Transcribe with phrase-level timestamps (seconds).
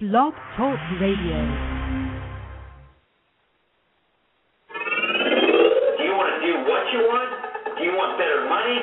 [0.00, 1.36] Blog Talk Radio.
[4.72, 7.28] Do you want to do what you want?
[7.76, 8.80] Do you want better money?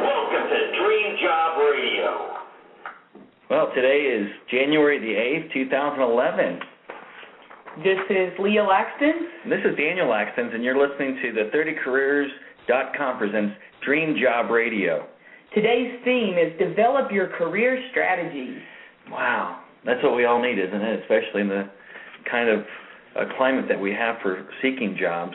[0.00, 2.40] Welcome to Dream Job Radio.
[3.50, 5.12] Well, today is January the
[5.52, 6.60] 8th, 2011.
[7.84, 9.50] This is Leah Laxton.
[9.50, 13.54] This is Daniel Laxton, and you're listening to the 30careers.com presents
[13.84, 15.08] Dream Job Radio.
[15.54, 18.56] Today's theme is develop your career Strategy.
[19.10, 21.00] Wow, that's what we all need, isn't it?
[21.00, 21.68] Especially in the
[22.30, 22.60] kind of
[23.16, 25.34] uh, climate that we have for seeking jobs.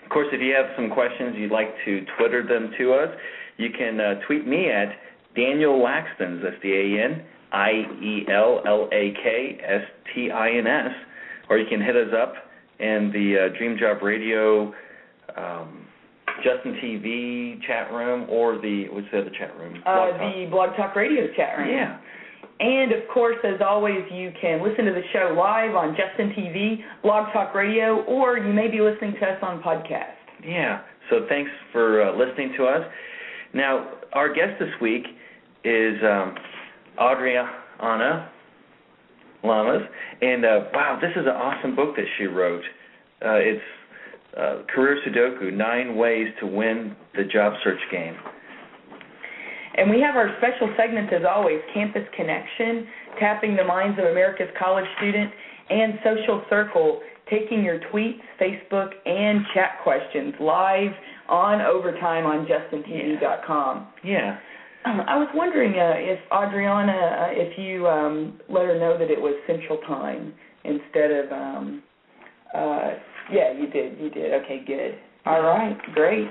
[0.03, 3.09] Of course, if you have some questions you'd like to Twitter them to us,
[3.57, 4.89] you can uh, tweet me at
[5.35, 6.41] Daniel Laxtons.
[6.41, 7.71] That's D A N I
[8.01, 9.81] E L L A K S
[10.13, 10.91] T I N S.
[11.49, 12.33] Or you can hit us up
[12.79, 14.73] in the uh, Dream Job Radio
[15.37, 15.85] um,
[16.43, 19.81] Justin TV chat room or the, what's the other chat room?
[19.85, 21.69] Uh, Blog the Blog Talk Radio chat room.
[21.69, 21.97] Yeah.
[22.59, 26.77] And of course, as always, you can listen to the show live on Justin TV,
[27.03, 30.15] Blog Talk Radio, or you may be listening to us on podcast.
[30.43, 30.81] Yeah.
[31.09, 32.81] So thanks for uh, listening to us.
[33.53, 35.03] Now, our guest this week
[35.65, 36.35] is um,
[37.01, 38.29] Adriana
[39.43, 39.85] Llames,
[40.21, 42.63] and uh, wow, this is an awesome book that she wrote.
[43.23, 43.61] Uh, it's
[44.37, 48.15] uh, Career Sudoku: Nine Ways to Win the Job Search Game.
[49.77, 52.87] And we have our special segments as always Campus Connection,
[53.19, 55.31] tapping the minds of America's college student,
[55.69, 60.91] and Social Circle, taking your tweets, Facebook, and chat questions live
[61.27, 63.87] on overtime on JustinTV.com.
[64.03, 64.31] Yeah.
[64.31, 64.39] Um,
[64.85, 69.19] I was wondering uh, if Adriana, uh, if you um, let her know that it
[69.19, 70.33] was Central Time
[70.63, 71.83] instead of, um,
[72.53, 72.91] uh,
[73.31, 74.33] yeah, you did, you did.
[74.43, 74.97] Okay, good.
[75.25, 76.29] All right, great.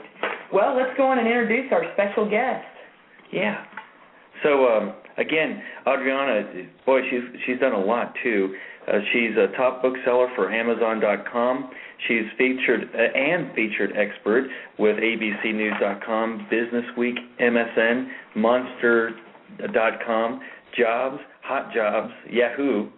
[0.53, 2.65] Well, let's go on and introduce our special guest.
[3.33, 3.65] Yeah.
[4.45, 8.55] So um, again, Adriana, boy, she's she's done a lot too.
[8.87, 11.71] Uh, she's a top bookseller for Amazon.com.
[12.07, 14.49] She's featured uh, and featured expert
[14.79, 20.41] with ABCNews.com, Business Week, MSN, Monster.com,
[20.77, 22.89] Jobs, Hot Jobs, Yahoo,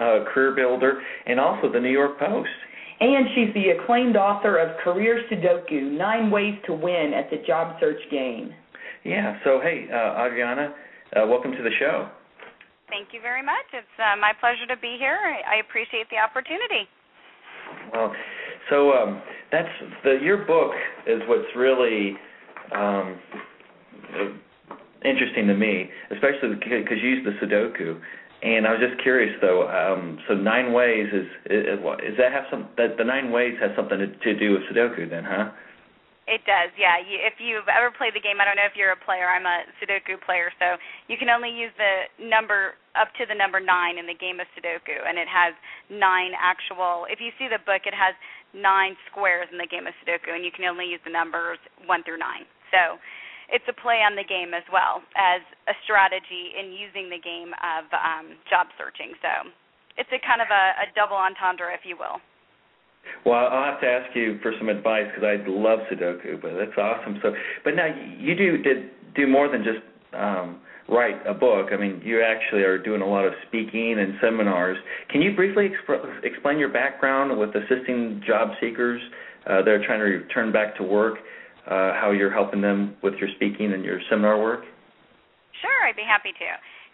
[0.00, 2.48] uh, Career Builder, and also the New York Post.
[2.98, 7.76] And she's the acclaimed author of Career Sudoku Nine Ways to Win at the Job
[7.78, 8.54] Search Game.
[9.04, 9.38] Yeah.
[9.44, 10.74] So hey, uh, Adriana,
[11.16, 12.08] uh, welcome to the show.
[12.88, 13.66] Thank you very much.
[13.72, 15.18] It's uh, my pleasure to be here.
[15.18, 16.86] I appreciate the opportunity.
[17.92, 18.14] Well,
[18.70, 19.68] so um, that's
[20.04, 20.72] the your book
[21.06, 22.14] is what's really
[22.74, 23.18] um,
[25.04, 27.98] interesting to me, especially because you use the Sudoku.
[28.42, 29.66] And I was just curious though.
[29.66, 33.54] Um, so nine ways is is, what is that have some that the nine ways
[33.60, 35.50] has something to, to do with Sudoku then, huh?
[36.26, 36.98] It does, yeah.
[36.98, 39.30] You, if you've ever played the game, I don't know if you're a player.
[39.30, 40.74] I'm a Sudoku player, so
[41.06, 44.50] you can only use the number up to the number nine in the game of
[44.58, 45.54] Sudoku, and it has
[45.86, 47.06] nine actual.
[47.06, 48.18] If you see the book, it has
[48.50, 52.02] nine squares in the game of Sudoku, and you can only use the numbers one
[52.02, 52.42] through nine.
[52.74, 52.98] So
[53.46, 57.54] it's a play on the game as well as a strategy in using the game
[57.62, 59.14] of um, job searching.
[59.22, 59.54] So
[59.94, 62.18] it's a kind of a, a double entendre, if you will.
[63.24, 66.76] Well, I'll have to ask you for some advice because I love Sudoku, but that's
[66.78, 67.18] awesome.
[67.22, 67.34] So,
[67.64, 67.86] but now
[68.18, 69.80] you do did do more than just
[70.12, 71.68] um, write a book.
[71.72, 74.76] I mean, you actually are doing a lot of speaking and seminars.
[75.10, 79.00] Can you briefly exp- explain your background with assisting job seekers
[79.46, 81.18] uh, that are trying to return back to work?
[81.66, 84.62] Uh, how you're helping them with your speaking and your seminar work?
[85.60, 86.48] Sure, I'd be happy to.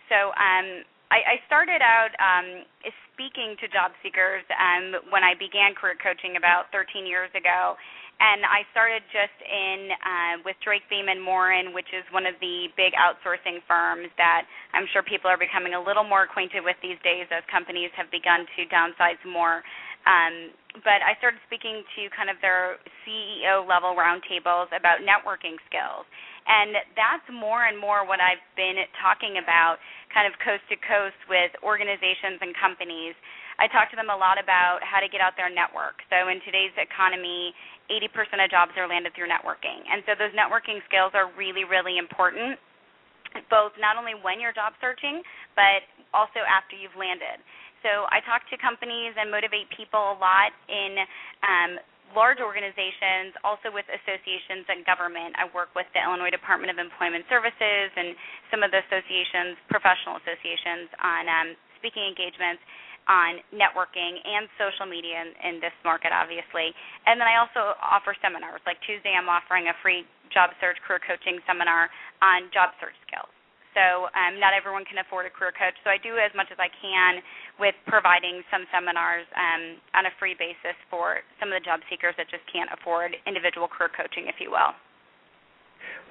[0.09, 2.65] So, um, I, I started out um,
[3.13, 7.77] speaking to job seekers um, when I began career coaching about 13 years ago.
[8.23, 12.39] And I started just in uh, with Drake Beam and Morin, which is one of
[12.41, 16.79] the big outsourcing firms that I'm sure people are becoming a little more acquainted with
[16.81, 19.61] these days as companies have begun to downsize more.
[20.07, 20.55] Um,
[20.87, 26.09] but I started speaking to kind of their CEO level roundtables about networking skills.
[26.47, 29.79] And that's more and more what I've been talking about
[30.11, 33.15] kind of coast to coast with organizations and companies.
[33.63, 36.03] I talk to them a lot about how to get out and network.
[36.11, 37.55] So in today's economy,
[37.87, 39.87] 80% of jobs are landed through networking.
[39.87, 42.59] And so those networking skills are really, really important,
[43.53, 45.23] both not only when you're job searching,
[45.55, 47.39] but also after you've landed.
[47.83, 51.03] So I talk to companies and motivate people a lot in
[51.43, 51.71] um,
[52.13, 55.37] large organizations, also with associations and government.
[55.37, 58.17] I work with the Illinois Department of Employment Services and
[58.53, 61.49] some of the associations, professional associations, on um,
[61.81, 62.63] speaking engagements
[63.11, 66.71] on networking and social media in, in this market, obviously.
[67.07, 68.63] And then I also offer seminars.
[68.63, 71.91] Like Tuesday, I'm offering a free job search career coaching seminar
[72.23, 73.31] on job search skills.
[73.73, 75.77] So um, not everyone can afford a career coach.
[75.85, 77.25] So I do as much as I can
[77.57, 82.15] with providing some seminars um, on a free basis for some of the job seekers
[82.21, 84.77] that just can't afford individual career coaching, if you will.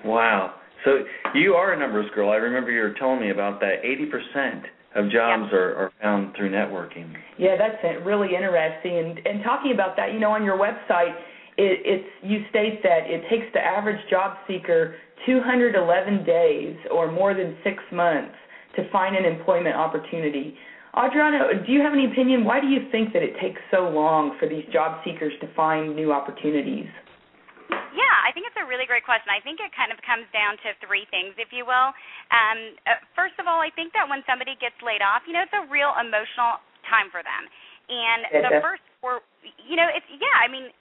[0.04, 0.58] Wow.
[0.84, 1.06] So
[1.36, 2.30] you are a numbers girl.
[2.30, 3.86] I remember you were telling me about that.
[3.86, 4.66] 80%
[4.96, 5.58] of jobs yeah.
[5.58, 7.14] are, are found through networking.
[7.38, 8.98] Yeah, that's really interesting.
[8.98, 11.16] And and talking about that, you know, on your website,
[11.62, 14.98] it, it's you state that it takes the average job seeker
[15.30, 15.78] 211
[16.26, 18.34] days or more than six months
[18.76, 20.58] to find an employment opportunity.
[20.98, 22.44] Adriana, do you have any opinion?
[22.44, 25.96] Why do you think that it takes so long for these job seekers to find
[25.96, 26.90] new opportunities?
[27.72, 29.32] Yeah, I think it's a really great question.
[29.32, 31.96] I think it kind of comes down to three things, if you will.
[32.32, 35.44] Um, uh, first of all, I think that when somebody gets laid off, you know,
[35.44, 36.60] it's a real emotional
[36.92, 37.48] time for them.
[37.88, 40.36] And the first four, you know, it's yeah.
[40.40, 40.72] I mean,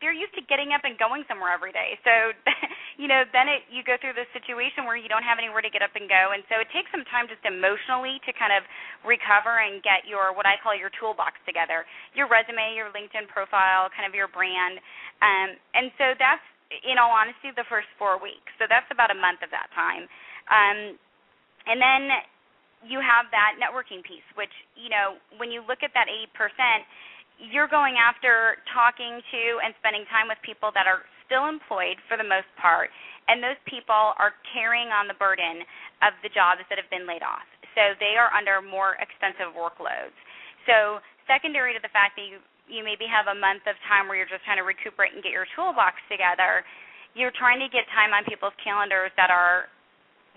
[0.00, 2.00] they're used to getting up and going somewhere every day.
[2.02, 2.32] So,
[3.00, 5.68] you know, then it you go through this situation where you don't have anywhere to
[5.68, 8.64] get up and go, and so it takes some time just emotionally to kind of
[9.04, 11.84] recover and get your what I call your toolbox together,
[12.16, 14.80] your resume, your LinkedIn profile, kind of your brand,
[15.20, 16.44] um, and so that's
[16.82, 18.48] in all honesty the first four weeks.
[18.56, 20.08] So that's about a month of that time,
[20.48, 20.96] um,
[21.68, 22.02] and then
[22.80, 26.88] you have that networking piece, which you know when you look at that eight percent
[27.40, 32.20] you're going after talking to and spending time with people that are still employed for
[32.20, 32.92] the most part,
[33.32, 35.64] and those people are carrying on the burden
[36.04, 37.46] of the jobs that have been laid off.
[37.72, 40.14] So they are under more extensive workloads.
[40.68, 44.14] So secondary to the fact that you you maybe have a month of time where
[44.14, 46.62] you're just trying to recuperate and get your toolbox together,
[47.18, 49.66] you're trying to get time on people's calendars that are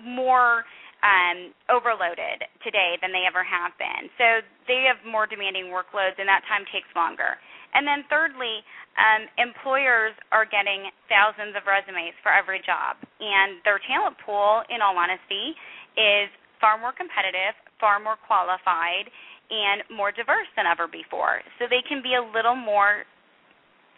[0.02, 0.66] more
[1.04, 4.08] um, overloaded today than they ever have been.
[4.16, 4.40] So
[4.72, 7.36] they have more demanding workloads, and that time takes longer.
[7.76, 8.64] And then thirdly,
[8.96, 14.80] um, employers are getting thousands of resumes for every job, and their talent pool, in
[14.80, 15.58] all honesty,
[16.00, 16.32] is
[16.64, 19.12] far more competitive, far more qualified,
[19.52, 21.44] and more diverse than ever before.
[21.60, 23.04] So they can be a little more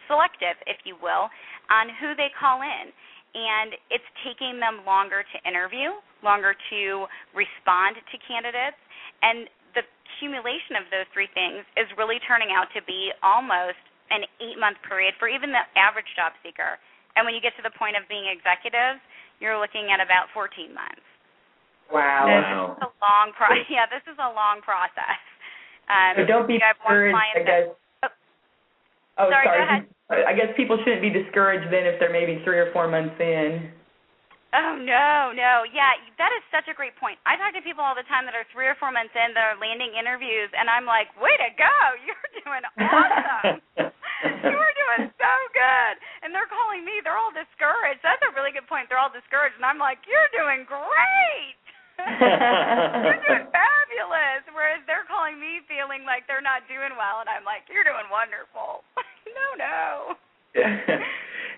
[0.09, 1.29] selective, if you will,
[1.69, 2.89] on who they call in
[3.35, 5.91] and it's taking them longer to interview,
[6.23, 7.05] longer to
[7.35, 8.79] respond to candidates,
[9.19, 14.23] and the accumulation of those three things is really turning out to be almost an
[14.39, 16.79] eight month period for even the average job seeker.
[17.19, 19.03] And when you get to the point of being executives,
[19.43, 21.03] you're looking at about 14 months.
[21.91, 22.27] Wow.
[22.27, 22.47] This
[22.79, 23.67] is a long process.
[23.75, 25.19] Yeah, this is a long process.
[25.91, 27.17] Um, so don't be discouraged.
[27.45, 27.75] Guess.
[28.01, 28.15] That,
[29.19, 29.45] oh, oh, sorry.
[29.45, 29.94] sorry.
[30.09, 33.73] I guess people shouldn't be discouraged then if they're maybe three or four months in.
[34.55, 37.19] Oh no, no, yeah, that is such a great point.
[37.27, 39.43] I talk to people all the time that are three or four months in that
[39.43, 41.75] are landing interviews, and I'm like, way to go,
[42.07, 43.59] you're doing awesome.
[44.47, 45.93] you are doing so good,
[46.23, 47.03] and they're calling me.
[47.03, 47.99] They're all discouraged.
[47.99, 48.87] That's a really good point.
[48.87, 51.59] They're all discouraged, and I'm like, you're doing great.
[51.99, 54.43] you're doing fabulous.
[54.55, 58.07] Whereas they're calling me feeling like they're not doing well, and I'm like, you're doing
[58.07, 58.87] wonderful.
[59.33, 60.15] No, no.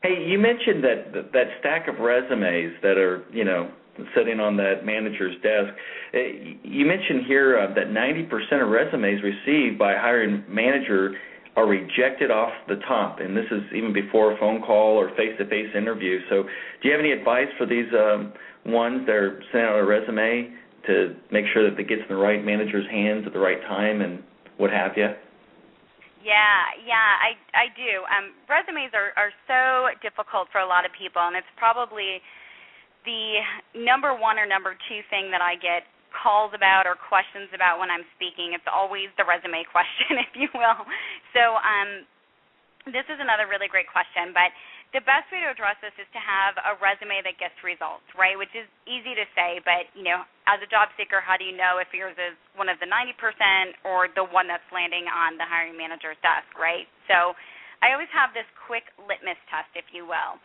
[0.03, 3.69] hey, you mentioned that that stack of resumes that are, you know,
[4.15, 5.73] sitting on that manager's desk.
[6.13, 8.29] Eh, you mentioned here uh, that 90%
[8.61, 11.13] of resumes received by hiring manager
[11.55, 15.73] are rejected off the top, and this is even before a phone call or face-to-face
[15.75, 16.19] interview.
[16.29, 18.31] So, do you have any advice for these um,
[18.65, 20.53] ones that are sending out a resume
[20.85, 24.01] to make sure that it gets in the right manager's hands at the right time
[24.01, 24.21] and
[24.57, 25.07] what have you?
[26.27, 28.03] Yeah, yeah, I I do.
[28.11, 32.19] Um, resumes are are so difficult for a lot of people, and it's probably
[33.07, 33.43] the
[33.77, 37.91] number one or number two thing that I get calls about or questions about when
[37.93, 38.51] I'm speaking.
[38.57, 40.83] It's always the resume question, if you will.
[41.35, 42.03] So um,
[42.89, 44.51] this is another really great question, but
[44.95, 48.39] the best way to address this is to have a resume that gets results, right?
[48.39, 51.51] Which is easy to say, but you know, as a job seeker, how do you
[51.51, 53.13] know if yours is one of the 90%
[53.83, 56.87] or the one that's landing on the hiring manager's desk, right?
[57.11, 57.35] So
[57.83, 60.39] I always have this quick litmus test, if you will.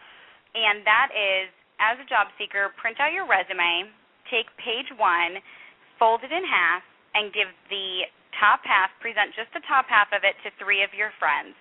[0.59, 3.89] And that is as a job seeker, print out your resume,
[4.29, 5.39] take page one,
[6.03, 6.83] fold it in half,
[7.15, 10.91] and give the top half, present just the top half of it to three of
[10.97, 11.55] your friends,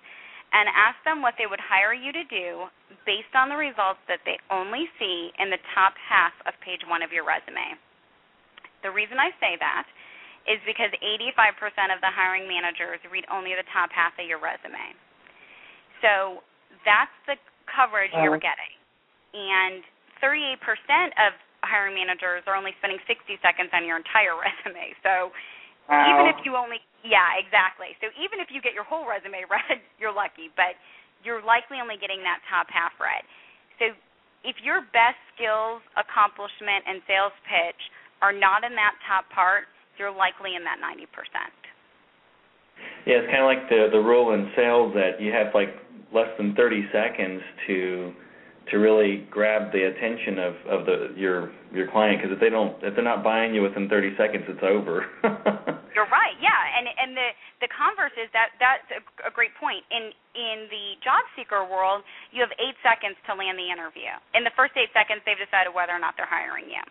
[0.52, 2.68] and ask them what they would hire you to do
[3.08, 7.00] based on the results that they only see in the top half of page one
[7.00, 7.76] of your resume.
[8.84, 9.88] The reason I say that
[10.44, 14.92] is because 85% of the hiring managers read only the top half of your resume.
[16.04, 16.42] So
[16.84, 17.38] that's the
[17.70, 18.42] coverage you're uh-huh.
[18.42, 18.74] getting.
[19.32, 19.86] And
[20.20, 20.58] 38%
[21.16, 21.32] of
[21.62, 24.92] hiring managers are only spending 60 seconds on your entire resume.
[25.00, 25.32] So
[25.88, 26.06] Wow.
[26.06, 27.94] even if you only yeah, exactly.
[27.98, 30.78] So even if you get your whole resume read, you're lucky, but
[31.22, 33.22] you're likely only getting that top half read.
[33.78, 33.94] So
[34.42, 37.78] if your best skills, accomplishment, and sales pitch
[38.22, 41.06] are not in that top part, you're likely in that 90%.
[43.06, 45.74] Yeah, it's kind of like the the rule in sales that you have like
[46.14, 48.12] less than 30 seconds to
[48.70, 52.78] to really grab the attention of of the your your client because if they don't
[52.82, 55.06] if they're not buying you within 30 seconds, it's over.
[55.94, 56.36] You're right.
[56.40, 56.51] Yeah,
[56.82, 57.28] and and the
[57.62, 59.86] the converse is that that's a, a great point.
[59.94, 62.02] In in the job seeker world,
[62.34, 64.10] you have eight seconds to land the interview.
[64.34, 66.82] In the first eight seconds, they've decided whether or not they're hiring you.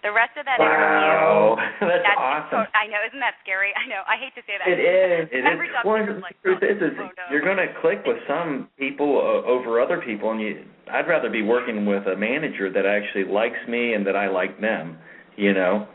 [0.00, 0.80] The rest of that interview.
[0.80, 2.64] wow, that's, That's awesome.
[2.72, 3.68] I know, isn't that scary?
[3.76, 4.00] I know.
[4.08, 4.64] I hate to say that.
[4.64, 5.28] It is.
[5.28, 5.76] It Every is.
[5.84, 7.24] Well, the like, truth is, is oh, no.
[7.28, 10.64] you're going to click with some people over other people, and you.
[10.88, 14.58] I'd rather be working with a manager that actually likes me and that I like
[14.60, 14.96] them.
[15.36, 15.86] You know,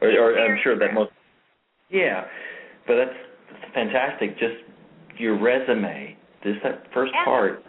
[0.00, 1.12] or, or I'm sure that most.
[1.90, 2.24] Yeah,
[2.86, 3.18] but that's,
[3.50, 4.38] that's fantastic.
[4.38, 4.62] Just
[5.18, 7.62] your resume, just that first part.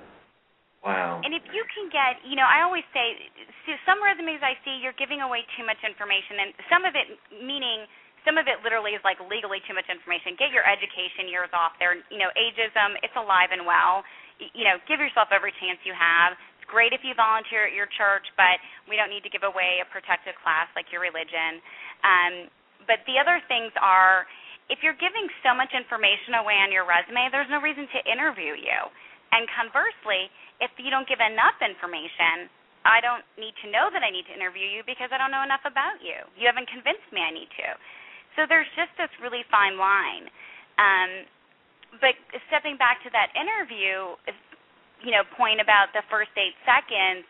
[0.83, 1.23] Wow.
[1.23, 3.15] And if you can get, you know, I always say,
[3.87, 7.87] some resumes I see, you're giving away too much information, and some of it meaning,
[8.27, 10.35] some of it literally is like legally too much information.
[10.35, 11.99] Get your education years off there.
[12.11, 14.03] You know, ageism, it's alive and well.
[14.39, 16.35] You know, give yourself every chance you have.
[16.59, 19.83] It's great if you volunteer at your church, but we don't need to give away
[19.83, 21.63] a protected class like your religion.
[22.03, 22.33] Um,
[22.87, 24.27] but the other things are,
[24.71, 28.55] if you're giving so much information away on your resume, there's no reason to interview
[28.55, 28.79] you.
[29.33, 30.29] And conversely,
[30.61, 32.47] if you don't give enough information,
[32.85, 35.43] I don't need to know that I need to interview you because I don't know
[35.43, 36.19] enough about you.
[36.35, 37.69] You haven't convinced me I need to.
[38.35, 40.27] So there's just this really fine line.
[40.77, 41.11] Um,
[42.01, 42.17] but
[42.49, 44.17] stepping back to that interview,
[45.05, 47.27] you know, point about the first eight seconds,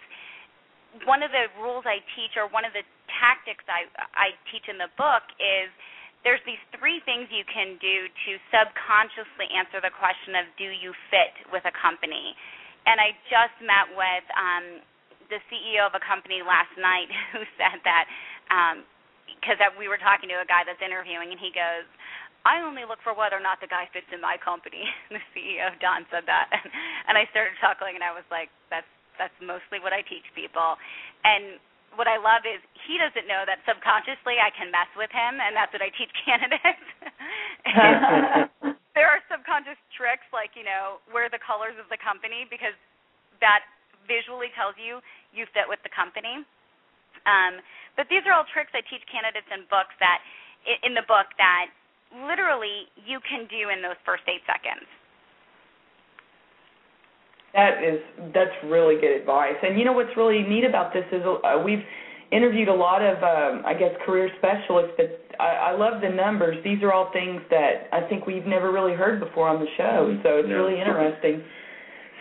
[1.09, 4.77] one of the rules I teach, or one of the tactics I I teach in
[4.77, 5.67] the book, is
[6.23, 10.95] there's these three things you can do to subconsciously answer the question of do you
[11.11, 12.35] fit with a company.
[12.87, 14.65] And I just met with um,
[15.27, 18.07] the CEO of a company last night who said that
[19.39, 21.87] because we were talking to a guy that's interviewing, and he goes,
[22.43, 24.83] I only look for whether or not the guy fits in my company.
[25.11, 26.51] the CEO Don said that,
[27.07, 30.75] and I started chuckling, and I was like, "That's that's mostly what I teach people."
[31.23, 31.55] And
[31.95, 35.55] what I love is he doesn't know that subconsciously I can mess with him, and
[35.55, 36.88] that's what I teach candidates.
[38.93, 42.77] There are subconscious tricks, like you know, wear the colors of the company because
[43.41, 43.65] that
[44.05, 45.01] visually tells you
[45.33, 46.45] you fit with the company.
[47.25, 47.57] Um,
[47.97, 50.21] but these are all tricks I teach candidates in books that
[50.85, 51.73] in the book that
[52.13, 54.85] literally you can do in those first eight seconds.
[57.53, 58.00] That is
[58.33, 59.55] that's really good advice.
[59.62, 61.83] And you know what's really neat about this is uh, we've
[62.31, 66.57] interviewed a lot of um, I guess career specialists, but I, I love the numbers.
[66.63, 70.17] These are all things that I think we've never really heard before on the show.
[70.24, 70.55] So it's Yeah.
[70.55, 71.43] really interesting.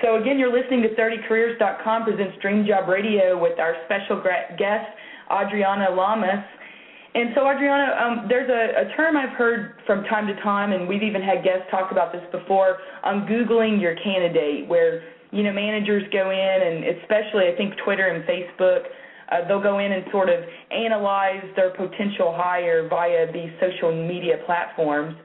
[0.03, 4.91] So again, you're listening to 30careers.com presents Dream Job Radio with our special gra- guest
[5.31, 6.45] Adriana Llames.
[7.15, 10.89] And so, Adriana, um, there's a, a term I've heard from time to time, and
[10.89, 15.53] we've even had guests talk about this before, on Googling your candidate, where, you know,
[15.53, 18.85] managers go in, and especially I think Twitter and Facebook,
[19.33, 24.37] uh, they'll go in and sort of analyze their potential hire via these social media
[24.45, 25.17] platforms.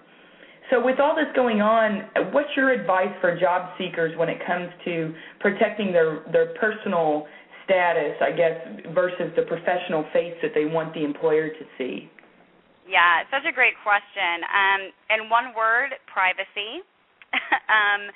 [0.71, 4.69] So, with all this going on, what's your advice for job seekers when it comes
[4.85, 7.27] to protecting their, their personal
[7.63, 8.55] status, I guess,
[8.95, 12.09] versus the professional face that they want the employer to see?
[12.87, 14.43] Yeah, such a great question.
[14.47, 16.83] Um, in one word, privacy.
[17.67, 18.07] um,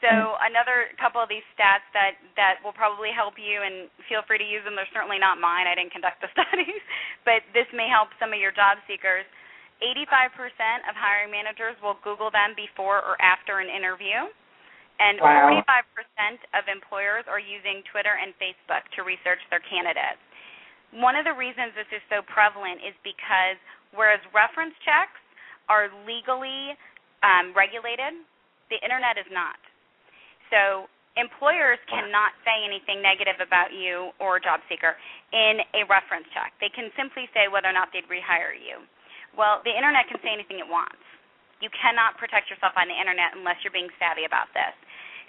[0.00, 4.40] so another couple of these stats that that will probably help you, and feel free
[4.40, 4.76] to use them.
[4.76, 5.68] They're certainly not mine.
[5.68, 6.82] I didn't conduct the studies,
[7.24, 9.24] but this may help some of your job seekers.
[9.80, 10.32] 85%
[10.88, 14.28] of hiring managers will Google them before or after an interview.
[15.00, 15.48] And Wow.
[15.56, 20.20] 45% of employers are using Twitter and Facebook to research their candidates.
[20.92, 23.56] One of the reasons this is so prevalent is because
[23.96, 25.16] whereas reference checks
[25.72, 26.76] are legally
[27.24, 28.20] um, regulated,
[28.68, 29.56] the internet is not.
[30.50, 34.94] So employers cannot say anything negative about you or a job seeker
[35.34, 36.54] in a reference check.
[36.62, 38.82] They can simply say whether or not they'd rehire you.
[39.34, 41.02] Well, the internet can say anything it wants.
[41.62, 44.74] You cannot protect yourself on the internet unless you're being savvy about this.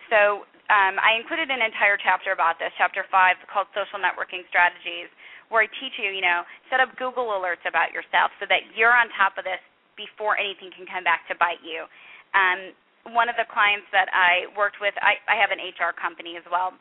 [0.09, 5.11] So um, I included an entire chapter about this, chapter five, called Social Networking Strategies,
[5.51, 8.95] where I teach you, you know, set up Google alerts about yourself so that you're
[8.95, 9.59] on top of this
[9.99, 11.83] before anything can come back to bite you.
[12.31, 12.71] Um,
[13.09, 16.45] one of the clients that I worked with, I, I have an HR company as
[16.45, 16.77] well.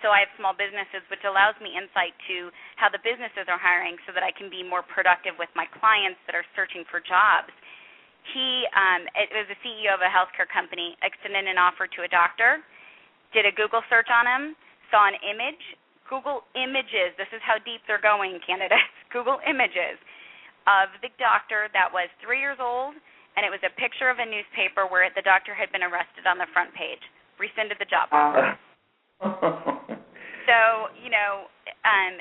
[0.00, 2.48] So I have small businesses, which allows me insight to
[2.80, 6.18] how the businesses are hiring, so that I can be more productive with my clients
[6.24, 7.52] that are searching for jobs.
[8.32, 12.10] He um, it was the CEO of a healthcare company, extended an offer to a
[12.10, 12.64] doctor,
[13.36, 14.42] did a Google search on him,
[14.88, 15.60] saw an image,
[16.08, 17.12] Google images.
[17.18, 18.96] This is how deep they're going, candidates.
[19.12, 20.00] Google images
[20.64, 22.94] of the doctor that was three years old
[23.36, 26.36] and it was a picture of a newspaper where the doctor had been arrested on
[26.36, 27.00] the front page.
[27.40, 28.58] Rescinded the job offer.
[30.48, 30.58] so
[31.00, 31.48] you know,
[31.88, 32.20] um,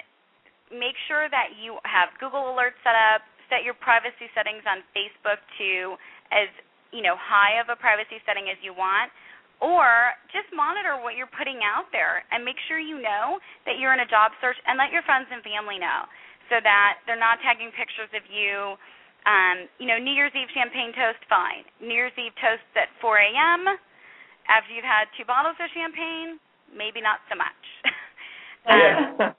[0.71, 3.21] make sure that you have Google Alerts set up.
[3.51, 5.99] Set your privacy settings on Facebook to
[6.31, 6.47] as
[6.95, 9.11] you know high of a privacy setting as you want.
[9.61, 13.37] Or just monitor what you're putting out there and make sure you know
[13.69, 16.09] that you're in a job search and let your friends and family know
[16.49, 18.73] so that they're not tagging pictures of you
[19.25, 21.61] um, you know, New Year's Eve champagne toast, fine.
[21.77, 23.77] New Year's Eve toast at 4 a.m.
[24.49, 26.41] after you've had two bottles of champagne,
[26.73, 27.63] maybe not so much.
[28.71, 29.33] um,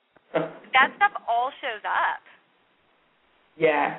[0.70, 2.22] that stuff all shows up.
[3.58, 3.98] Yeah.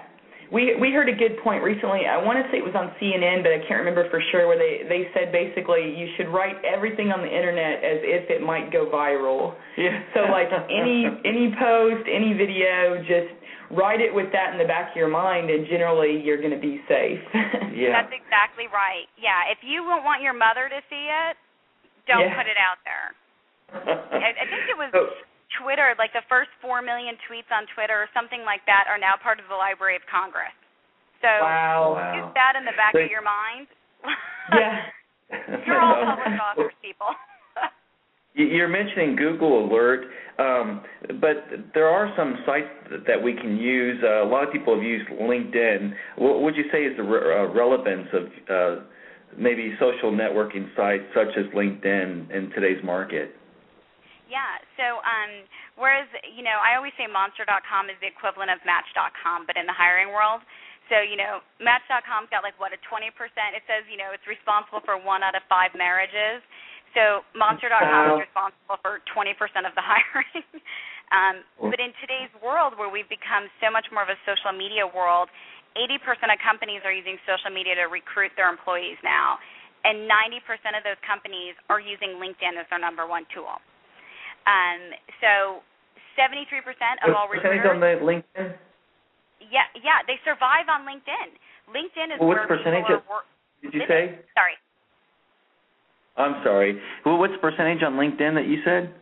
[0.52, 2.06] We we heard a good point recently.
[2.06, 4.46] I want to say it was on CNN, but I can't remember for sure.
[4.46, 8.44] Where they they said basically you should write everything on the internet as if it
[8.44, 9.56] might go viral.
[9.78, 10.04] Yeah.
[10.14, 13.34] So like any any post, any video, just
[13.72, 16.62] write it with that in the back of your mind, and generally you're going to
[16.62, 17.22] be safe.
[17.76, 18.04] yeah.
[18.04, 19.08] That's exactly right.
[19.16, 21.36] Yeah, if you don't want your mother to see it,
[22.08, 22.36] don't yeah.
[22.36, 23.08] put it out there.
[23.74, 25.10] I, I think it was so,
[25.62, 29.18] Twitter, like the first four million tweets on Twitter or something like that, are now
[29.18, 30.54] part of the Library of Congress.
[31.24, 31.96] So wow.
[32.14, 33.66] use that in the back of your mind.
[34.52, 34.92] yeah.
[35.66, 37.10] You're all public authors, people.
[38.36, 40.06] You're mentioning Google Alert,
[40.40, 40.82] um,
[41.22, 42.66] but there are some sites
[43.06, 44.02] that we can use.
[44.04, 45.94] Uh, a lot of people have used LinkedIn.
[46.18, 48.84] What would you say is the re- uh, relevance of uh,
[49.38, 53.38] maybe social networking sites such as LinkedIn in today's market?
[54.26, 54.58] Yeah.
[54.82, 55.46] So, um,
[55.78, 59.78] whereas you know, I always say Monster.com is the equivalent of Match.com, but in the
[59.78, 60.42] hiring world.
[60.92, 63.08] So, you know, Match.com's got like what a 20%.
[63.14, 66.44] It says, you know, it's responsible for one out of five marriages.
[66.94, 69.34] So Monster.com is responsible for 20%
[69.66, 70.46] of the hiring.
[71.10, 71.36] um,
[71.70, 75.30] but in today's world, where we've become so much more of a social media world,
[75.74, 75.98] 80%
[76.30, 79.42] of companies are using social media to recruit their employees now,
[79.82, 83.58] and 90% of those companies are using LinkedIn as their number one tool.
[84.46, 85.66] Um, so
[86.14, 86.62] 73%
[87.02, 87.66] of all recruiters.
[87.66, 88.54] on the LinkedIn?
[89.50, 91.36] Yeah, yeah, they survive on LinkedIn.
[91.68, 93.26] LinkedIn is well, where percentage people are.
[93.26, 94.20] Of, did you say?
[94.38, 94.56] Sorry.
[96.18, 96.78] I'm sorry.
[97.06, 98.94] Well, what's the percentage on LinkedIn that you said?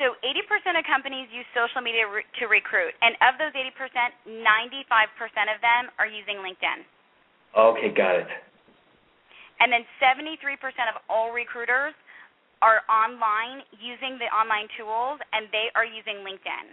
[0.00, 3.92] So 80% of companies use social media re- to recruit, and of those 80%,
[4.24, 4.40] 95%
[5.52, 6.88] of them are using LinkedIn.
[7.52, 8.28] Okay, got it.
[9.60, 10.56] And then 73%
[10.88, 11.92] of all recruiters
[12.64, 16.72] are online using the online tools, and they are using LinkedIn.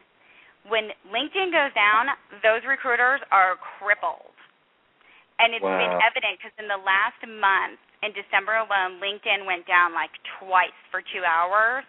[0.71, 2.11] When LinkedIn goes down,
[2.43, 4.35] those recruiters are crippled.
[5.39, 5.75] And it's wow.
[5.75, 10.75] been evident because in the last month, in December alone, LinkedIn went down like twice
[10.93, 11.85] for two hours.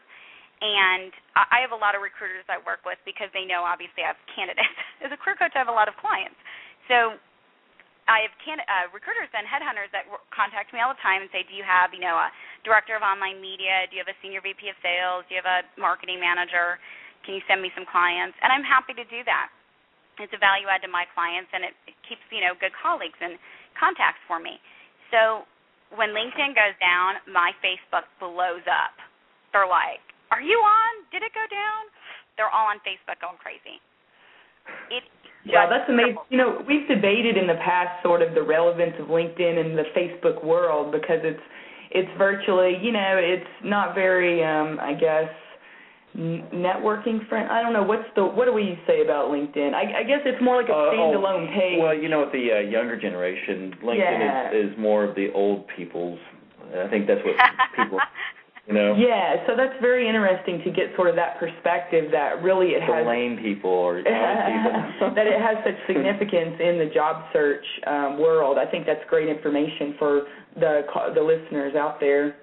[0.58, 4.10] And I have a lot of recruiters I work with because they know obviously I
[4.10, 4.74] have candidates.
[5.04, 6.34] As a career coach, I have a lot of clients.
[6.90, 7.14] So
[8.10, 11.44] I have can, uh, recruiters and headhunters that contact me all the time and say,
[11.44, 12.32] "Do you have, you know, a
[12.64, 13.86] director of online media?
[13.86, 15.28] Do you have a senior VP of sales?
[15.28, 16.80] Do you have a marketing manager?
[17.22, 19.52] Can you send me some clients?" And I'm happy to do that.
[20.18, 23.20] It's a value add to my clients, and it, it keeps you know good colleagues
[23.20, 23.38] and
[23.78, 24.58] contacts for me.
[25.12, 25.44] So
[25.96, 28.96] when LinkedIn goes down, my Facebook blows up.
[29.52, 30.92] They're like, "Are you on?
[31.10, 31.88] Did it go down?"
[32.36, 33.80] They're all on Facebook going crazy.
[34.90, 35.04] It
[35.46, 36.18] Wow, that's amazing.
[36.28, 39.84] You know, we've debated in the past sort of the relevance of LinkedIn in the
[39.96, 41.40] Facebook world because it's
[41.90, 45.30] it's virtually, you know, it's not very um I guess
[46.16, 47.50] networking friend.
[47.50, 49.74] I don't know what's the what do we say about LinkedIn?
[49.74, 51.78] I, I guess it's more like a uh, standalone oh, page.
[51.80, 54.50] Well, you know, with the uh, younger generation, LinkedIn yeah.
[54.50, 56.18] is, is more of the old people's.
[56.74, 57.36] I think that's what
[57.76, 57.98] people.
[58.66, 58.94] You know.
[58.96, 62.92] Yeah, so that's very interesting to get sort of that perspective that really it the
[62.92, 68.58] has lame people or that it has such significance in the job search um, world.
[68.58, 70.26] I think that's great information for
[70.60, 70.82] the
[71.14, 72.36] the listeners out there.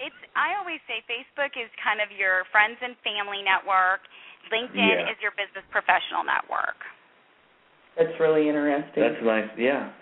[0.00, 4.00] It's I always say Facebook is kind of your friends and family network.
[4.48, 5.12] LinkedIn yeah.
[5.12, 6.80] is your business professional network.
[7.94, 9.04] That's really interesting.
[9.04, 9.50] That's nice.
[9.60, 9.92] Yeah.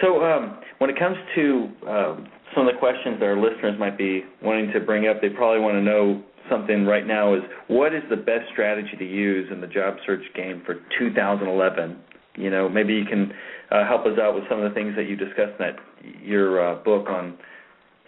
[0.00, 1.44] So um, when it comes to
[1.90, 2.16] um,
[2.54, 5.60] some of the questions that our listeners might be wanting to bring up, they probably
[5.60, 9.60] want to know something right now is what is the best strategy to use in
[9.60, 11.98] the job search game for 2011
[12.36, 13.32] you know, maybe you can
[13.70, 15.76] uh, help us out with some of the things that you discussed in that
[16.22, 17.36] your uh, book on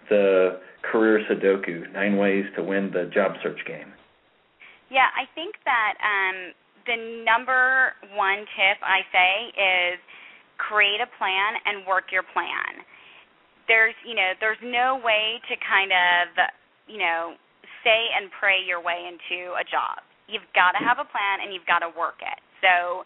[0.09, 3.93] the career Sudoku: Nine Ways to Win the Job Search Game.
[4.91, 6.53] Yeah, I think that um,
[6.87, 9.99] the number one tip I say is
[10.59, 12.85] create a plan and work your plan.
[13.67, 16.37] There's, you know, there's no way to kind of,
[16.87, 17.35] you know,
[17.83, 20.05] say and pray your way into a job.
[20.29, 22.41] You've got to have a plan and you've got to work it.
[22.61, 23.05] So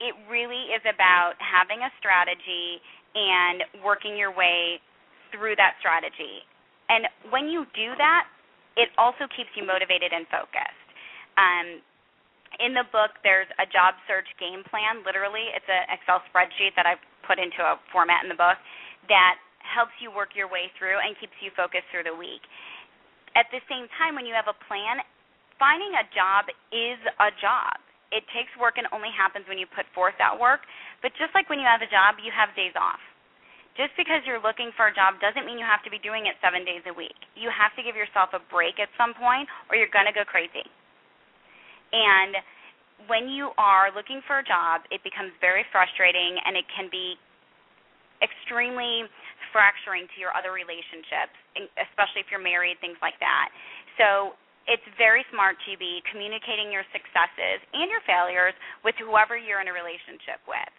[0.00, 2.80] it really is about having a strategy
[3.16, 4.80] and working your way
[5.32, 6.44] through that strategy.
[6.90, 8.26] And when you do that,
[8.74, 10.88] it also keeps you motivated and focused.
[11.38, 11.78] Um,
[12.58, 15.06] in the book, there's a job search game plan.
[15.06, 18.58] Literally, it's an Excel spreadsheet that I've put into a format in the book
[19.06, 22.42] that helps you work your way through and keeps you focused through the week.
[23.38, 24.98] At the same time, when you have a plan,
[25.62, 27.78] finding a job is a job
[28.10, 30.66] it takes work and only happens when you put forth that work.
[31.02, 32.98] But just like when you have a job, you have days off.
[33.78, 36.34] Just because you're looking for a job doesn't mean you have to be doing it
[36.42, 37.16] seven days a week.
[37.38, 40.26] You have to give yourself a break at some point, or you're going to go
[40.26, 40.66] crazy.
[41.94, 42.36] And
[43.06, 47.16] when you are looking for a job, it becomes very frustrating and it can be
[48.20, 49.08] extremely
[49.50, 51.34] fracturing to your other relationships,
[51.80, 53.48] especially if you're married, things like that.
[53.96, 54.36] So
[54.68, 58.54] it's very smart to be communicating your successes and your failures
[58.84, 60.70] with whoever you're in a relationship with.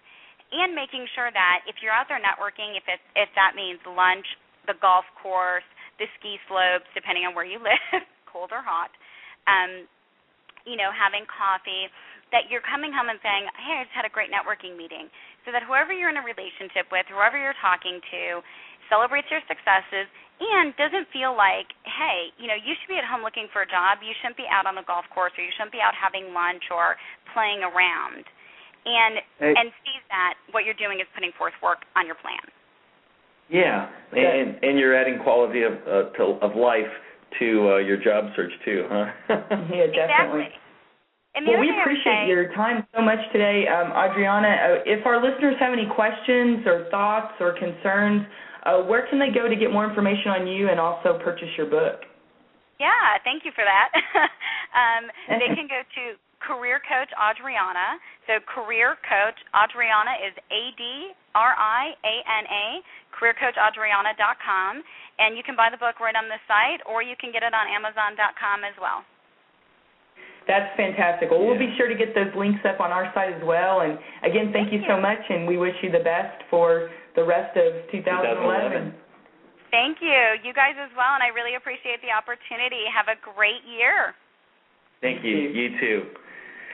[0.51, 4.27] And making sure that if you're out there networking, if it if that means lunch,
[4.67, 8.91] the golf course, the ski slopes, depending on where you live, cold or hot,
[9.47, 9.87] um,
[10.67, 11.87] you know, having coffee,
[12.35, 15.07] that you're coming home and saying, Hey, I just had a great networking meeting.
[15.47, 18.43] So that whoever you're in a relationship with, whoever you're talking to,
[18.91, 20.11] celebrates your successes
[20.41, 23.69] and doesn't feel like, hey, you know, you should be at home looking for a
[23.69, 24.01] job.
[24.01, 26.65] You shouldn't be out on the golf course, or you shouldn't be out having lunch
[26.73, 26.97] or
[27.29, 28.25] playing around.
[28.85, 29.53] And hey.
[29.55, 32.41] and sees that what you're doing is putting forth work on your plan.
[33.51, 36.89] Yeah, and and you're adding quality of uh, to, of life
[37.39, 39.05] to uh, your job search too, huh?
[39.69, 40.49] yeah, definitely.
[41.35, 41.47] Exactly.
[41.47, 44.49] well, we appreciate your time so much today, um, Adriana.
[44.49, 48.25] Uh, if our listeners have any questions or thoughts or concerns,
[48.65, 51.67] uh, where can they go to get more information on you and also purchase your
[51.67, 52.01] book?
[52.79, 53.93] Yeah, thank you for that.
[54.81, 58.01] um, they can go to Career Coach Adriana.
[58.27, 62.65] So Career Coach Adriana is A D R I A N A,
[63.13, 64.83] careercoachadriana.com.
[65.21, 67.53] And you can buy the book right on the site or you can get it
[67.53, 69.05] on Amazon.com as well.
[70.49, 71.29] That's fantastic.
[71.29, 73.85] Well, we'll be sure to get those links up on our site as well.
[73.85, 76.89] And again, thank, thank you, you so much, and we wish you the best for
[77.15, 78.97] the rest of 2011.
[78.97, 79.01] 2011.
[79.69, 80.41] Thank you.
[80.43, 82.89] You guys as well, and I really appreciate the opportunity.
[82.89, 84.17] Have a great year.
[84.99, 85.37] Thank you.
[85.53, 85.97] You too.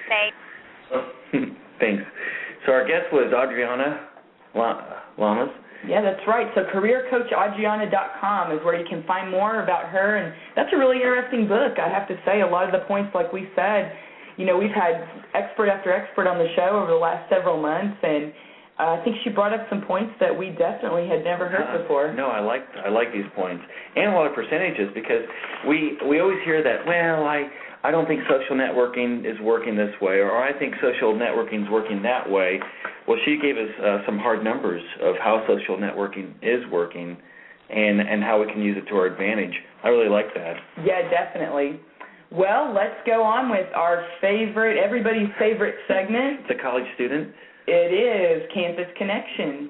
[0.08, 1.56] Thanks.
[1.80, 2.04] Thanks.
[2.66, 4.08] So our guest was Adriana
[4.56, 5.52] Llames.
[5.86, 6.48] Yeah, that's right.
[6.56, 11.48] So careercoachadriana.com is where you can find more about her, and that's a really interesting
[11.48, 11.78] book.
[11.78, 13.94] I have to say, a lot of the points, like we said,
[14.38, 17.98] you know, we've had expert after expert on the show over the last several months,
[18.02, 18.34] and
[18.80, 21.82] uh, I think she brought up some points that we definitely had never heard uh,
[21.82, 22.14] before.
[22.14, 23.64] No, I like I like these points
[23.96, 25.26] and a lot of percentages because
[25.68, 26.86] we we always hear that.
[26.86, 27.50] Well, I
[27.84, 31.70] I don't think social networking is working this way, or I think social networking is
[31.70, 32.60] working that way.
[33.08, 37.18] Well, she gave us uh, some hard numbers of how social networking is working,
[37.70, 39.54] and and how we can use it to our advantage.
[39.84, 40.56] I really like that.
[40.84, 41.80] Yeah, definitely.
[42.32, 46.42] Well, let's go on with our favorite, everybody's favorite segment.
[46.42, 47.34] It's a college student.
[47.68, 49.70] It is Campus Connection.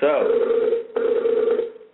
[0.00, 0.67] So,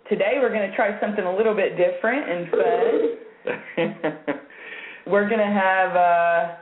[0.09, 4.35] today we're going to try something a little bit different and fun.
[5.07, 6.55] we're going to have uh,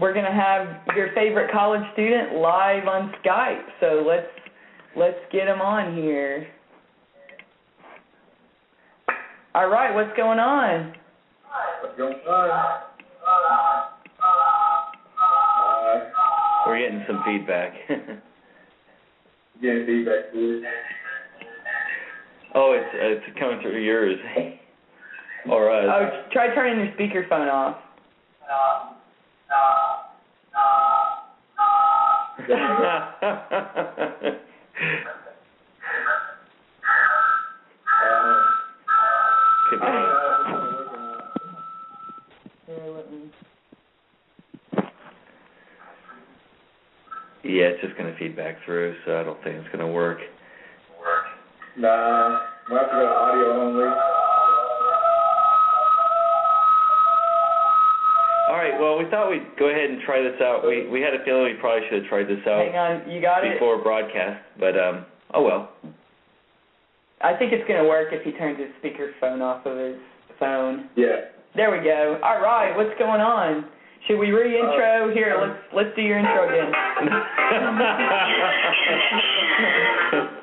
[0.00, 3.64] we're going to have your favorite college student live on Skype.
[3.80, 4.28] So let's
[4.96, 6.46] let's get them on here.
[9.54, 10.94] All right, what's going on?
[16.66, 17.72] We're getting some feedback.
[19.62, 20.62] getting feedback, please.
[22.54, 24.18] Oh, it's uh, it's coming through yours.
[25.50, 27.76] or uh, Oh, try turning your speakerphone off.
[39.70, 40.18] Could be.
[47.44, 49.92] Yeah, it's just going to feed back through, so I don't think it's going to
[49.92, 50.18] work.
[51.78, 53.86] Nah, we have to go to audio only.
[58.50, 58.74] All right.
[58.80, 60.66] Well, we thought we'd go ahead and try this out.
[60.66, 63.22] We we had a feeling we probably should have tried this out Hang on, you
[63.22, 63.54] got it?
[63.54, 65.70] before broadcast, but um, oh well.
[67.20, 69.96] I think it's going to work if he turns his speakerphone off of his
[70.38, 70.88] phone.
[70.96, 71.30] Yeah.
[71.54, 72.18] There we go.
[72.22, 73.66] All right, what's going on?
[74.06, 75.10] Should we re-intro?
[75.10, 76.72] Uh, Here, let's let's do your intro again.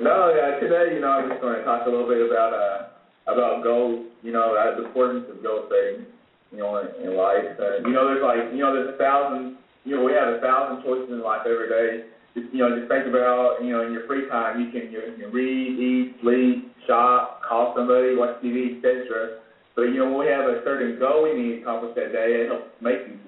[0.00, 2.94] No, yeah, today, you know, I'm just going to talk a little bit about uh
[3.26, 6.06] about goals, you know, uh, the importance of goal setting,
[6.52, 7.56] you know, in, life.
[7.58, 10.40] Uh, you know, there's like, you know, there's a thousand, you know, we have a
[10.40, 12.04] thousand choices in life every day.
[12.36, 15.00] Just, you know, just think about, you know, in your free time, you can, you,
[15.16, 19.40] can read, eat, sleep, shop, call somebody, watch TV, etc.
[19.74, 22.44] But you know, when we have a certain goal we need to accomplish that day,
[22.44, 23.23] it helps make decisions.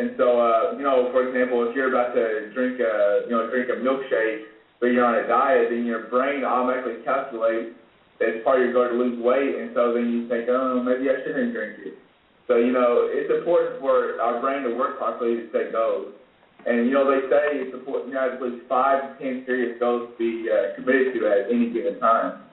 [0.00, 3.52] And so, uh, you know, for example, if you're about to drink a, you know,
[3.52, 4.48] drink a milkshake,
[4.80, 7.76] but you're on a diet, then your brain automatically calculates
[8.16, 10.80] that it's part of your goal to lose weight, and so then you think, oh,
[10.80, 12.00] maybe I shouldn't drink it.
[12.48, 16.16] So, you know, it's important for our brain to work properly to set goals.
[16.64, 19.76] And, you know, they say it's important to have at least five to ten serious
[19.80, 22.48] goals to be uh, committed to at any given time.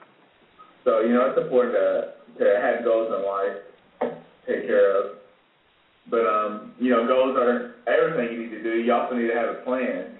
[0.84, 1.88] So, you know, it's important to,
[2.40, 3.56] to have goals in life,
[4.44, 5.16] take care of.
[6.08, 6.37] But, um,
[6.78, 8.78] you know, goals are everything you need to do.
[8.78, 10.14] You also need to have a plan.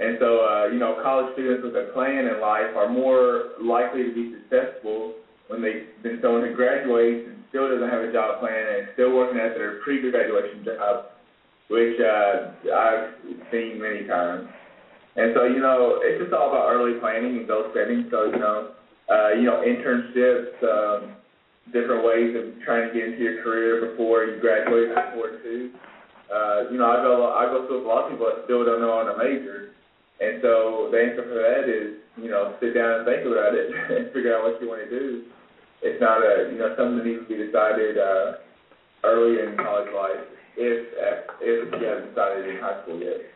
[0.00, 4.04] And so, uh, you know, college students with a plan in life are more likely
[4.04, 5.14] to be successful
[5.48, 9.14] when they than someone who graduates and still doesn't have a job plan and still
[9.14, 11.12] working at their pre-graduation job,
[11.68, 13.14] which uh, I've
[13.52, 14.48] seen many times.
[15.14, 18.08] And so, you know, it's just all about early planning and goal setting.
[18.10, 18.72] So, you know,
[19.12, 21.12] uh, you know, internships, um,
[21.70, 25.70] different ways of trying to get into your career before you graduate important too.
[26.32, 28.80] Uh, you know, I go I go through a lot of people that still don't
[28.80, 29.76] know on a major.
[30.18, 33.68] And so the answer for that is, you know, sit down and think about it
[33.94, 35.28] and figure out what you want to do.
[35.82, 38.38] It's not a, you know, something that needs to be decided uh,
[39.02, 40.24] early in college life
[40.56, 40.88] if
[41.40, 43.32] if you haven't decided in high school yet.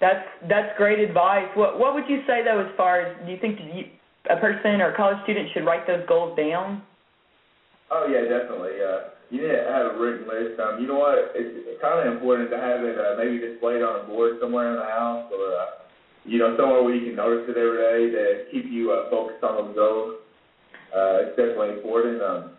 [0.00, 1.48] That's that's great advice.
[1.54, 3.84] What what would you say though, as far as do you think you,
[4.30, 6.82] a person or a college student should write those goals down?
[7.90, 8.82] Oh yeah, definitely.
[8.82, 10.58] Uh, you need to have a written list.
[10.58, 11.34] Um, you know what?
[11.34, 14.70] It's, it's kind of important to have it uh, maybe displayed on a board somewhere
[14.70, 15.66] in the house, or uh,
[16.24, 19.42] you know somewhere where you can notice it every day to keep you uh, focused
[19.42, 20.14] on those goals.
[20.90, 22.22] Uh, it's definitely important.
[22.22, 22.56] Um,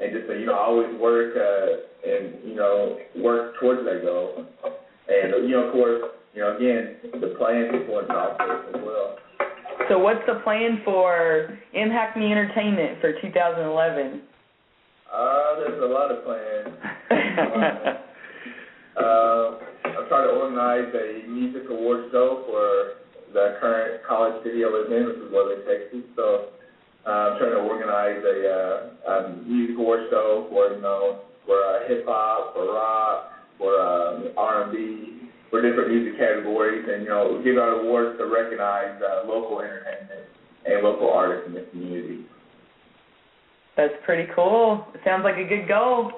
[0.00, 4.44] and just uh, you know always work uh, and you know work towards that goal.
[5.08, 6.00] And you know of course
[6.34, 9.16] you know again the plan is important process as well.
[9.88, 14.22] So what's the plan for Impact Me Entertainment for 2011?
[15.10, 16.68] Uh, there's a lot of plans.
[18.96, 23.00] uh, I'm trying to organize a music award show for
[23.32, 26.04] the current college city I live in, which is Lubbock, Texas.
[26.14, 26.50] So
[27.06, 31.58] uh, I'm trying to organize a, uh, a music award show for you know for
[31.58, 35.19] uh, hip hop, for rock, for um, R&B,
[35.50, 40.30] for different music categories, and you know give out awards to recognize uh, local entertainment
[40.64, 42.24] and local artists in the community.
[43.76, 44.86] That's pretty cool.
[44.94, 46.12] It sounds like a good goal.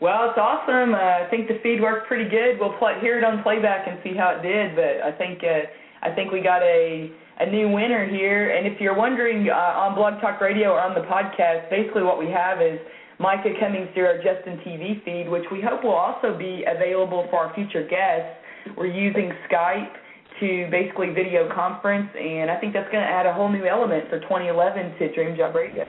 [0.00, 0.94] Well, it's awesome.
[0.94, 2.60] Uh, I think the feed worked pretty good.
[2.60, 4.76] We'll play, hear it on playback and see how it did.
[4.76, 5.66] But I think uh,
[6.06, 8.50] I think we got a a new winner here.
[8.50, 12.18] And if you're wondering uh, on Blog Talk Radio or on the podcast, basically what
[12.18, 12.78] we have is
[13.18, 17.38] Micah Cummings through our Justin TV feed, which we hope will also be available for
[17.46, 18.38] our future guests.
[18.76, 19.92] We're using Skype
[20.40, 24.08] to basically video conference, and I think that's going to add a whole new element
[24.08, 25.84] for 2011 to Dream Job Radio.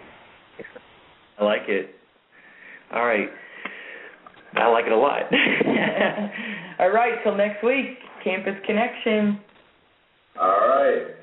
[1.39, 1.95] I like it.
[2.91, 3.29] All right.
[4.55, 5.21] I like it a lot.
[6.79, 9.39] All right, till next week, Campus Connection.
[10.39, 11.18] All right.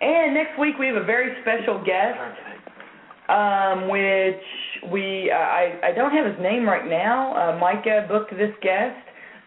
[0.00, 2.18] And next week we have a very special guest,
[3.28, 7.32] um, which we uh, I I don't have his name right now.
[7.34, 8.96] Uh, Micah booked this guest,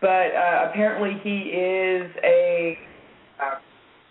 [0.01, 2.77] but uh, apparently he is a
[3.39, 3.55] uh,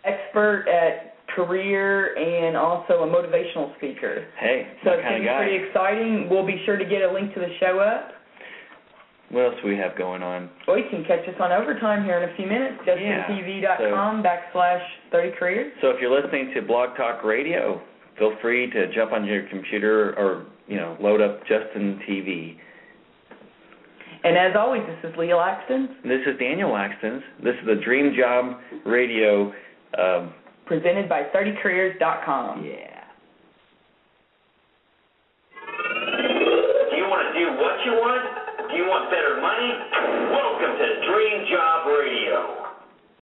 [0.05, 4.27] expert at career and also a motivational speaker.
[4.41, 6.29] hey, So it's going to be pretty exciting.
[6.31, 8.13] We'll be sure to get a link to the show up.
[9.31, 10.49] What else do we have going on?
[10.67, 12.79] Or you can catch us on overtime here in a few minutes.
[12.87, 13.29] Yeah.
[13.29, 15.73] JustinTV.com backslash 30 careers.
[15.83, 17.83] So if you're listening to Blog Talk Radio,
[18.19, 22.57] feel free to jump on your computer or you know load up Justin TV.
[24.25, 27.21] And as always, this is Leah Laxton, This is Daniel Laxton.
[27.43, 29.53] This is the Dream Job Radio.
[29.97, 30.35] Um,
[30.67, 32.65] presented by 30careers.com.
[32.65, 32.98] yeah.
[38.99, 39.71] Want better money?
[40.35, 42.68] Welcome to Dream Job Radio.